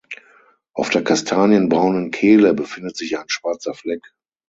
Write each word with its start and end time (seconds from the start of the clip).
Auf 0.73 0.89
der 0.89 1.03
kastanienbraunen 1.03 2.09
Kehle 2.09 2.55
befindet 2.55 2.97
sich 2.97 3.19
ein 3.19 3.29
schwarzer 3.29 3.75
Fleck. 3.75 4.15